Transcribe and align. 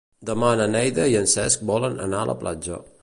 Demà 0.27 0.47
na 0.61 0.65
Neida 0.75 1.05
i 1.11 1.17
en 1.19 1.29
Cesc 1.33 1.67
volen 1.73 2.01
anar 2.07 2.23
a 2.23 2.31
la 2.31 2.37
platja. 2.45 2.81